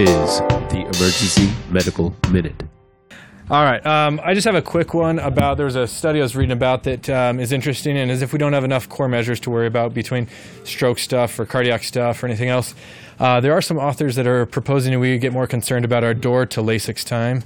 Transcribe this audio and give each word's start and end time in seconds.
is 0.00 0.38
the 0.70 0.80
Emergency 0.80 1.50
Medical 1.70 2.14
Minute. 2.30 2.79
All 3.50 3.64
right. 3.64 3.84
Um, 3.84 4.20
I 4.22 4.34
just 4.34 4.44
have 4.44 4.54
a 4.54 4.62
quick 4.62 4.94
one 4.94 5.18
about 5.18 5.56
there's 5.56 5.74
a 5.74 5.88
study 5.88 6.20
I 6.20 6.22
was 6.22 6.36
reading 6.36 6.52
about 6.52 6.84
that 6.84 7.10
um, 7.10 7.40
is 7.40 7.50
interesting, 7.50 7.96
and 7.98 8.08
is 8.08 8.22
if 8.22 8.32
we 8.32 8.38
don't 8.38 8.52
have 8.52 8.62
enough 8.62 8.88
core 8.88 9.08
measures 9.08 9.40
to 9.40 9.50
worry 9.50 9.66
about 9.66 9.92
between 9.92 10.28
stroke 10.62 11.00
stuff 11.00 11.36
or 11.36 11.46
cardiac 11.46 11.82
stuff 11.82 12.22
or 12.22 12.26
anything 12.26 12.48
else, 12.48 12.76
uh, 13.18 13.40
there 13.40 13.52
are 13.52 13.60
some 13.60 13.76
authors 13.76 14.14
that 14.14 14.28
are 14.28 14.46
proposing 14.46 14.92
that 14.92 15.00
we 15.00 15.18
get 15.18 15.32
more 15.32 15.48
concerned 15.48 15.84
about 15.84 16.04
our 16.04 16.14
door 16.14 16.46
to 16.46 16.60
Lasix 16.60 17.04
time. 17.04 17.42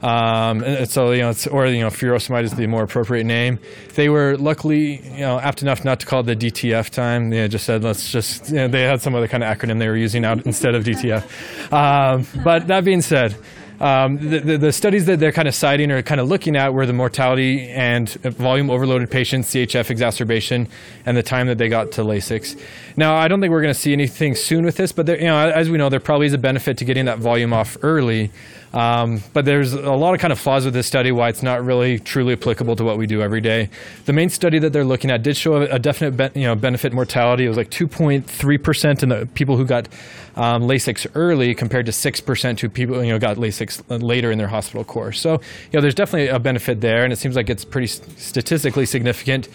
Um, 0.00 0.62
and 0.62 0.88
so 0.88 1.10
you 1.10 1.22
know, 1.22 1.34
or 1.50 1.66
you 1.66 1.80
know, 1.80 1.88
furosemide 1.88 2.44
is 2.44 2.54
the 2.54 2.68
more 2.68 2.84
appropriate 2.84 3.24
name. 3.24 3.58
They 3.96 4.08
were 4.08 4.36
luckily 4.36 5.02
you 5.10 5.22
know 5.22 5.40
apt 5.40 5.60
enough 5.60 5.84
not 5.84 5.98
to 5.98 6.06
call 6.06 6.20
it 6.20 6.26
the 6.26 6.36
DTF 6.36 6.90
time. 6.90 7.30
They 7.30 7.48
just 7.48 7.66
said 7.66 7.82
let's 7.82 8.12
just 8.12 8.50
you 8.50 8.54
know, 8.58 8.68
they 8.68 8.82
had 8.82 9.02
some 9.02 9.16
other 9.16 9.26
kind 9.26 9.42
of 9.42 9.58
acronym 9.58 9.80
they 9.80 9.88
were 9.88 9.96
using 9.96 10.24
out 10.24 10.46
instead 10.46 10.76
of 10.76 10.84
DTF. 10.84 11.72
Um, 11.72 12.24
but 12.44 12.68
that 12.68 12.84
being 12.84 13.02
said. 13.02 13.34
Um, 13.80 14.18
the, 14.18 14.40
the, 14.40 14.58
the, 14.58 14.72
studies 14.72 15.06
that 15.06 15.20
they're 15.20 15.30
kind 15.30 15.46
of 15.46 15.54
citing 15.54 15.92
or 15.92 16.02
kind 16.02 16.20
of 16.20 16.28
looking 16.28 16.56
at 16.56 16.74
were 16.74 16.84
the 16.84 16.92
mortality 16.92 17.68
and 17.68 18.08
volume 18.08 18.70
overloaded 18.70 19.08
patients, 19.08 19.50
CHF 19.50 19.88
exacerbation, 19.90 20.66
and 21.06 21.16
the 21.16 21.22
time 21.22 21.46
that 21.46 21.58
they 21.58 21.68
got 21.68 21.92
to 21.92 22.02
Lasix. 22.02 22.60
Now, 22.96 23.14
I 23.14 23.28
don't 23.28 23.40
think 23.40 23.52
we're 23.52 23.62
going 23.62 23.74
to 23.74 23.78
see 23.78 23.92
anything 23.92 24.34
soon 24.34 24.64
with 24.64 24.76
this, 24.76 24.90
but 24.90 25.06
you 25.06 25.26
know, 25.26 25.48
as 25.50 25.70
we 25.70 25.78
know, 25.78 25.88
there 25.88 26.00
probably 26.00 26.26
is 26.26 26.32
a 26.32 26.38
benefit 26.38 26.76
to 26.78 26.84
getting 26.84 27.04
that 27.04 27.18
volume 27.18 27.52
off 27.52 27.76
early. 27.82 28.32
Um, 28.72 29.22
but 29.32 29.44
there's 29.44 29.72
a 29.72 29.92
lot 29.92 30.14
of 30.14 30.20
kind 30.20 30.32
of 30.32 30.38
flaws 30.38 30.64
with 30.64 30.74
this 30.74 30.86
study 30.86 31.10
why 31.10 31.28
it's 31.28 31.42
not 31.42 31.64
really 31.64 31.98
truly 31.98 32.34
applicable 32.34 32.76
to 32.76 32.84
what 32.84 32.98
we 32.98 33.06
do 33.06 33.22
every 33.22 33.40
day. 33.40 33.70
The 34.04 34.12
main 34.12 34.28
study 34.28 34.58
that 34.58 34.72
they're 34.72 34.84
looking 34.84 35.10
at 35.10 35.22
did 35.22 35.36
show 35.36 35.62
a, 35.62 35.78
definite 35.78 36.16
be, 36.16 36.40
you 36.40 36.46
know, 36.46 36.54
benefit 36.54 36.92
mortality. 36.92 37.46
It 37.46 37.48
was 37.48 37.56
like 37.56 37.70
2.3% 37.70 39.02
in 39.02 39.08
the 39.08 39.26
people 39.34 39.56
who 39.56 39.64
got 39.64 39.88
um, 40.36 40.62
Lasix 40.64 41.06
early 41.14 41.54
compared 41.54 41.86
to 41.86 41.92
6% 41.92 42.60
who 42.60 42.68
people 42.68 43.02
you 43.02 43.12
know 43.12 43.18
got 43.18 43.36
Lasix 43.36 43.82
later 44.02 44.30
in 44.30 44.38
their 44.38 44.48
hospital 44.48 44.84
course. 44.84 45.20
So 45.20 45.32
you 45.32 45.40
know 45.74 45.80
there's 45.80 45.94
definitely 45.94 46.28
a 46.28 46.38
benefit 46.38 46.80
there, 46.80 47.04
and 47.04 47.12
it 47.12 47.16
seems 47.16 47.36
like 47.36 47.50
it's 47.50 47.64
pretty 47.64 47.88
statistically 47.88 48.86
significant. 48.86 49.48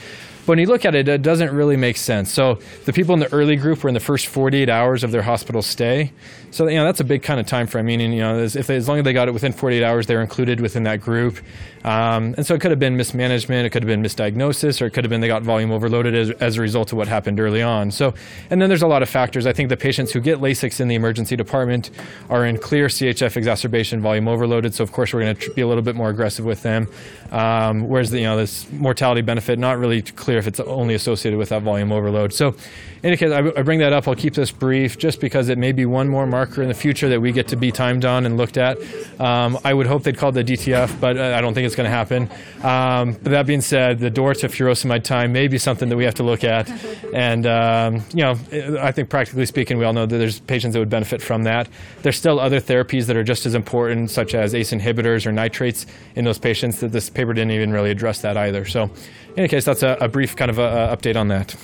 But 0.45 0.49
when 0.49 0.59
you 0.59 0.67
look 0.67 0.83
at 0.83 0.93
it, 0.93 1.07
it 1.07 1.21
doesn't 1.21 1.55
really 1.55 1.77
make 1.77 1.95
sense. 1.95 2.31
So 2.31 2.59
the 2.83 2.91
people 2.91 3.13
in 3.13 3.21
the 3.21 3.31
early 3.31 3.55
group 3.55 3.81
were 3.81 3.87
in 3.87 3.93
the 3.93 4.01
first 4.01 4.27
48 4.27 4.69
hours 4.69 5.03
of 5.03 5.11
their 5.11 5.21
hospital 5.21 5.61
stay. 5.61 6.11
So 6.51 6.67
you 6.67 6.77
know 6.77 6.83
that's 6.83 6.99
a 6.99 7.03
big 7.03 7.23
kind 7.23 7.39
of 7.39 7.47
time 7.47 7.65
frame. 7.65 7.85
Meaning 7.85 8.13
you 8.13 8.19
know 8.19 8.39
if 8.39 8.67
they, 8.67 8.75
as 8.75 8.87
long 8.87 8.99
as 8.99 9.03
they 9.05 9.13
got 9.13 9.27
it 9.27 9.33
within 9.33 9.53
48 9.53 9.83
hours, 9.83 10.05
they're 10.05 10.21
included 10.21 10.59
within 10.59 10.83
that 10.83 11.01
group. 11.01 11.39
Um, 11.83 12.35
and 12.37 12.45
so 12.45 12.53
it 12.53 12.61
could 12.61 12.71
have 12.71 12.79
been 12.79 12.95
mismanagement, 12.95 13.65
it 13.65 13.71
could 13.71 13.83
have 13.83 13.87
been 13.87 14.03
misdiagnosis, 14.03 14.81
or 14.81 14.85
it 14.85 14.91
could 14.91 15.03
have 15.03 15.09
been 15.09 15.19
they 15.19 15.27
got 15.27 15.43
volume 15.43 15.71
overloaded 15.71 16.15
as, 16.15 16.29
as 16.39 16.57
a 16.57 16.61
result 16.61 16.91
of 16.91 16.97
what 16.97 17.07
happened 17.07 17.39
early 17.39 17.61
on. 17.61 17.91
So 17.91 18.13
and 18.49 18.61
then 18.61 18.69
there's 18.69 18.83
a 18.83 18.87
lot 18.87 19.01
of 19.01 19.09
factors. 19.09 19.47
I 19.47 19.53
think 19.53 19.69
the 19.69 19.77
patients 19.77 20.11
who 20.11 20.19
get 20.19 20.39
Lasix 20.39 20.79
in 20.79 20.87
the 20.89 20.95
emergency 20.95 21.35
department 21.35 21.89
are 22.29 22.45
in 22.45 22.57
clear 22.57 22.87
CHF 22.87 23.35
exacerbation, 23.35 24.01
volume 24.01 24.27
overloaded. 24.27 24.75
So 24.75 24.83
of 24.83 24.91
course 24.91 25.13
we're 25.13 25.21
going 25.21 25.35
to 25.35 25.51
be 25.51 25.61
a 25.61 25.67
little 25.67 25.83
bit 25.83 25.95
more 25.95 26.09
aggressive 26.09 26.45
with 26.45 26.61
them. 26.61 26.87
Um, 27.31 27.87
whereas 27.87 28.11
the, 28.11 28.19
you 28.19 28.25
know 28.25 28.37
this 28.37 28.71
mortality 28.71 29.21
benefit 29.21 29.57
not 29.57 29.79
really 29.79 30.03
clear 30.03 30.32
if 30.37 30.47
it's 30.47 30.59
only 30.59 30.93
associated 30.95 31.37
with 31.37 31.49
that 31.49 31.61
volume 31.61 31.91
overload. 31.91 32.33
So 32.33 32.55
in 33.03 33.09
any 33.09 33.17
case, 33.17 33.31
I, 33.31 33.39
I 33.39 33.63
bring 33.63 33.79
that 33.79 33.91
up. 33.91 34.07
I'll 34.07 34.15
keep 34.15 34.33
this 34.33 34.51
brief 34.51 34.97
just 34.97 35.19
because 35.19 35.49
it 35.49 35.57
may 35.57 35.73
be 35.73 35.85
one 35.85 36.07
more 36.07 36.25
marker 36.25 36.61
in 36.61 36.69
the 36.69 36.73
future 36.73 37.09
that 37.09 37.19
we 37.19 37.33
get 37.33 37.49
to 37.49 37.57
be 37.57 37.69
timed 37.69 38.05
on 38.05 38.25
and 38.25 38.37
looked 38.37 38.57
at. 38.57 38.77
Um, 39.19 39.59
I 39.65 39.73
would 39.73 39.87
hope 39.87 40.03
they'd 40.03 40.17
call 40.17 40.31
the 40.31 40.43
DTF, 40.43 41.01
but 41.01 41.17
uh, 41.17 41.35
I 41.35 41.41
don't 41.41 41.53
think 41.53 41.65
it's 41.65 41.75
going 41.75 41.89
to 41.89 41.91
happen. 41.91 42.29
Um, 42.63 43.11
but 43.11 43.31
that 43.31 43.45
being 43.45 43.59
said, 43.59 43.99
the 43.99 44.09
door 44.09 44.33
to 44.35 44.47
furosemide 44.47 45.03
time 45.03 45.33
may 45.33 45.49
be 45.49 45.57
something 45.57 45.89
that 45.89 45.97
we 45.97 46.05
have 46.05 46.15
to 46.15 46.23
look 46.23 46.45
at. 46.45 46.69
And, 47.13 47.45
um, 47.45 48.03
you 48.13 48.23
know, 48.23 48.79
I 48.79 48.93
think 48.93 49.09
practically 49.09 49.45
speaking, 49.47 49.77
we 49.77 49.83
all 49.83 49.93
know 49.93 50.05
that 50.05 50.17
there's 50.17 50.39
patients 50.39 50.71
that 50.71 50.79
would 50.79 50.89
benefit 50.89 51.21
from 51.21 51.43
that. 51.43 51.67
There's 52.03 52.17
still 52.17 52.39
other 52.39 52.61
therapies 52.61 53.07
that 53.07 53.17
are 53.17 53.23
just 53.23 53.45
as 53.45 53.53
important, 53.53 54.11
such 54.11 54.33
as 54.33 54.55
ACE 54.55 54.71
inhibitors 54.71 55.25
or 55.25 55.33
nitrates 55.33 55.85
in 56.15 56.23
those 56.23 56.39
patients 56.39 56.79
that 56.79 56.93
this 56.93 57.09
paper 57.09 57.33
didn't 57.33 57.51
even 57.51 57.73
really 57.73 57.91
address 57.91 58.21
that 58.21 58.37
either. 58.37 58.63
So, 58.63 58.83
in 58.83 59.39
any 59.39 59.47
case, 59.47 59.65
that's 59.65 59.83
a, 59.83 59.97
a 59.99 60.07
brief 60.07 60.22
kind 60.27 60.51
of 60.51 60.59
a 60.59 60.95
update 60.95 61.15
on 61.15 61.27
that. 61.29 61.55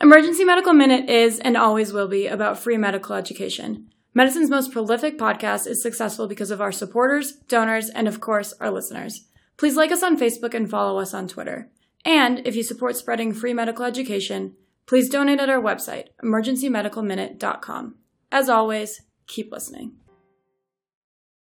Emergency 0.00 0.44
Medical 0.44 0.72
Minute 0.72 1.10
is 1.10 1.40
and 1.40 1.56
always 1.56 1.92
will 1.92 2.06
be 2.06 2.28
about 2.28 2.58
free 2.58 2.76
medical 2.76 3.16
education. 3.16 3.88
Medicine's 4.14 4.50
most 4.50 4.72
prolific 4.72 5.18
podcast 5.18 5.66
is 5.66 5.82
successful 5.82 6.28
because 6.28 6.50
of 6.50 6.60
our 6.60 6.72
supporters, 6.72 7.32
donors, 7.48 7.90
and 7.90 8.06
of 8.06 8.20
course, 8.20 8.54
our 8.60 8.70
listeners. 8.70 9.26
Please 9.56 9.76
like 9.76 9.90
us 9.90 10.02
on 10.02 10.18
Facebook 10.18 10.54
and 10.54 10.70
follow 10.70 11.00
us 11.00 11.12
on 11.12 11.26
Twitter. 11.28 11.68
And 12.04 12.46
if 12.46 12.54
you 12.54 12.62
support 12.62 12.96
spreading 12.96 13.32
free 13.32 13.52
medical 13.52 13.84
education, 13.84 14.54
please 14.86 15.08
donate 15.08 15.40
at 15.40 15.50
our 15.50 15.60
website, 15.60 16.08
emergencymedicalminute.com. 16.24 17.96
As 18.30 18.48
always, 18.48 19.02
keep 19.26 19.52
listening. 19.52 19.96